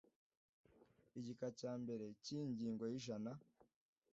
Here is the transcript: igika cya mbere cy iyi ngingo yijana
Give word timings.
igika 1.19 1.47
cya 1.59 1.73
mbere 1.81 2.05
cy 2.23 2.29
iyi 2.35 2.43
ngingo 2.51 2.83
yijana 2.91 3.31